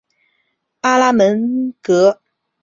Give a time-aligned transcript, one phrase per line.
[0.81, 2.19] 阿拉门戈。